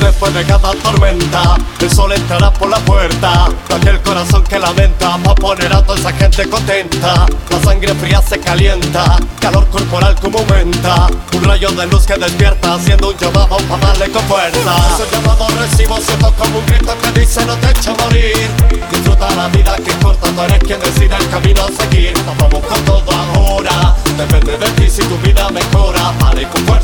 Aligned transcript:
después 0.00 0.32
de 0.34 0.44
cada 0.44 0.72
tormenta 0.72 1.56
El 1.80 1.90
sol 1.90 2.12
entrará 2.12 2.52
por 2.52 2.68
la 2.68 2.78
puerta 2.78 3.48
De 3.68 3.74
aquel 3.74 4.00
corazón 4.02 4.44
que 4.44 4.58
lamenta 4.58 5.18
Pa' 5.18 5.34
poner 5.34 5.72
a 5.72 5.82
toda 5.82 5.98
esa 5.98 6.12
gente 6.12 6.48
contenta. 6.48 7.26
La 7.50 7.62
sangre 7.62 7.94
fría 7.94 8.22
se 8.22 8.38
calienta 8.38 9.18
Calor 9.40 9.66
corporal 9.68 10.14
como 10.20 10.38
aumenta 10.38 11.06
Un 11.36 11.44
rayo 11.44 11.70
de 11.70 11.86
luz 11.86 12.06
que 12.06 12.14
despierta 12.16 12.74
Haciendo 12.74 13.10
un 13.10 13.16
llamado 13.16 13.56
pa' 13.56 13.78
darle 13.78 14.10
con 14.10 14.22
fuerza. 14.22 14.76
Ese 14.94 15.16
llamado 15.16 15.46
recibo 15.58 15.98
siento 16.00 16.32
como 16.38 16.58
un 16.58 16.66
grito 16.66 16.94
que 17.02 17.20
dice 17.20 17.44
no 17.44 17.54
te 17.56 17.70
echa 17.70 17.92
a 17.92 18.04
morir 18.04 18.50
Disfruta 18.90 19.34
la 19.34 19.48
vida 19.48 19.76
que 19.76 19.92
corta 20.02 20.28
Tú 20.28 20.42
eres 20.42 20.58
quien 20.60 20.80
decide 20.80 21.16
el 21.16 21.28
camino 21.30 21.62
a 21.62 21.82
seguir. 21.82 22.12
Vamos 22.26 22.64
con 22.66 22.84
todo 22.84 23.12
ahora 23.12 23.94
Depende 24.16 24.58
de 24.58 24.70
ti 24.72 24.90
si 24.90 25.02
tu 25.02 25.16
vida 25.18 25.48
mejora. 25.50 26.12
Vale 26.20 26.48
con 26.48 26.64
fuerza 26.66 26.77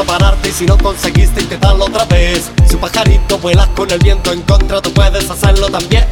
a 0.00 0.04
pararte 0.04 0.48
Y 0.48 0.52
si 0.52 0.66
no 0.66 0.76
conseguiste 0.78 1.42
intentarlo 1.42 1.84
otra 1.84 2.04
vez. 2.04 2.50
Si 2.66 2.74
un 2.74 2.80
pajarito 2.80 3.38
vuela 3.38 3.68
con 3.74 3.90
el 3.90 3.98
viento 3.98 4.32
en 4.32 4.42
contra 4.42 4.80
Tú 4.80 4.92
puedes 4.92 5.28
hacerlo 5.30 5.68
también. 5.68 6.06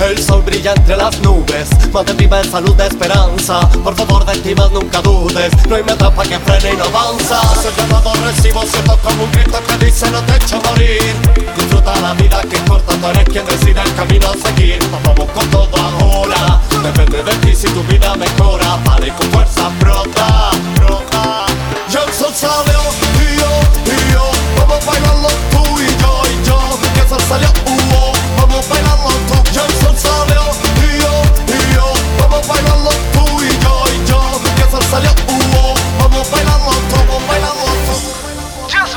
El 0.00 0.22
sol 0.22 0.42
brilla 0.42 0.72
entre 0.74 0.96
las 0.96 1.18
nubes 1.20 1.68
Mantén 1.92 2.16
viva 2.16 2.40
en 2.40 2.50
salud 2.50 2.74
de 2.74 2.86
esperanza. 2.86 3.68
Por 3.84 3.94
favor 3.94 4.24
de 4.24 4.36
ti 4.38 4.54
más 4.54 4.70
nunca 4.70 5.00
dudes 5.00 5.52
No 5.68 5.76
hay 5.76 5.82
meta 5.82 6.10
pa' 6.10 6.24
que 6.24 6.38
frene 6.38 6.74
y 6.74 6.76
no 6.76 6.84
avanza. 6.84 7.40
Ese 7.58 7.70
llamado 7.76 8.12
recibo 8.24 8.62
siento 8.62 8.98
como 9.02 9.24
un 9.24 9.32
grito 9.32 9.58
que 9.66 9.84
dice 9.84 10.10
no 10.10 10.20
te 10.22 10.36
echa 10.36 10.56
a 10.56 10.70
morir 10.70 11.14
Disfruta 11.56 12.00
la 12.00 12.14
vida 12.14 12.40
que 12.48 12.56
es 12.56 12.62
corta 12.62 12.94
Tú 12.94 13.06
eres 13.08 13.24
quien 13.28 13.46
decide 13.46 13.80
el 13.82 13.94
camino 13.94 14.28
a 14.28 14.48
seguir. 14.48 14.78
Vamos 15.04 15.30
con 15.32 15.46
todo 15.50 15.81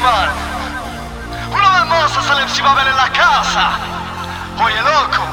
Jasmine, 0.05 0.29
una 1.49 1.95
vez 1.97 2.17
a 2.17 2.21
Salem 2.21 2.47
si 2.49 2.61
va 2.61 2.79
en 2.79 2.95
la 2.95 3.09
casa. 3.09 3.71
Oye, 4.63 4.79
loco, 4.81 5.23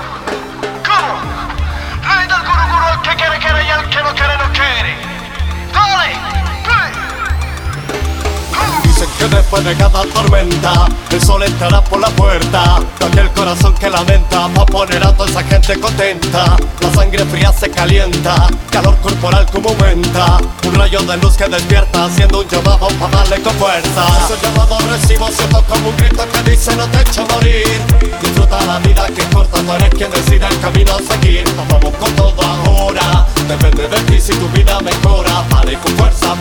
que 9.23 9.37
después 9.37 9.65
de 9.65 9.75
cada 9.77 10.03
tormenta 10.03 10.87
El 11.11 11.23
sol 11.23 11.43
entrará 11.43 11.83
por 11.83 12.01
la 12.01 12.09
puerta 12.09 12.81
De 12.99 13.07
aquel 13.07 13.31
corazón 13.31 13.75
que 13.75 13.89
lamenta 13.89 14.49
Pa' 14.49 14.67
poner 14.67 15.05
a 15.07 15.15
toda 15.15 15.29
esa 15.29 15.43
gente 15.45 15.79
contenta. 15.79 16.57
La 16.81 16.93
sangre 16.93 17.25
fría 17.27 17.53
se 17.53 17.71
calienta 17.71 18.49
Calor 18.71 18.97
corporal 18.99 19.47
como 19.51 19.71
aumenta 19.71 20.39
Un 20.67 20.75
rayo 20.75 21.01
de 21.01 21.17
luz 21.19 21.37
que 21.37 21.49
despierta 21.49 22.07
Haciendo 22.07 22.41
un 22.41 22.49
llamado 22.49 22.89
pa' 22.89 23.09
darle 23.09 23.41
con 23.43 23.55
fuerza. 23.55 24.07
Ese 24.25 24.47
llamado 24.47 24.79
recibo 24.91 25.29
siento 25.29 25.63
como 25.69 25.91
un 25.91 25.97
grito 25.97 26.25
que 26.33 26.51
dice 26.51 26.75
no 26.77 26.87
te 26.89 27.01
echa 27.03 27.23
a 27.23 27.35
morir 27.35 27.81
Disfruta 28.21 28.65
la 28.65 28.79
vida 28.81 29.07
que 29.07 29.23
corta 29.35 29.61
Tú 29.63 29.73
eres 29.73 29.91
quien 29.91 30.11
decide 30.11 30.47
el 30.47 30.61
camino 30.61 30.93
a 30.95 31.15
seguir. 31.15 31.45
Vamos 31.57 31.95
con 31.97 32.13
todo 32.17 32.43
ahora 32.43 33.27
Depende 33.49 33.89
de 33.89 34.01
ti 34.05 34.21
si 34.21 34.33
tu 34.35 34.49
vida 34.49 34.81
mejora. 34.81 35.45
Vale 35.51 35.79
con 35.79 35.93
fuerza 35.97 36.35